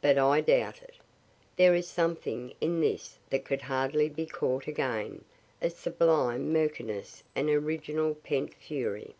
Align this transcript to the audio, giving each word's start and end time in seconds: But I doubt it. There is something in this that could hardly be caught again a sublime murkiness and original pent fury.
But 0.00 0.16
I 0.16 0.40
doubt 0.40 0.80
it. 0.80 0.94
There 1.56 1.74
is 1.74 1.86
something 1.86 2.54
in 2.58 2.80
this 2.80 3.18
that 3.28 3.44
could 3.44 3.60
hardly 3.60 4.08
be 4.08 4.24
caught 4.24 4.66
again 4.66 5.26
a 5.60 5.68
sublime 5.68 6.50
murkiness 6.50 7.22
and 7.36 7.50
original 7.50 8.14
pent 8.14 8.54
fury. 8.54 9.14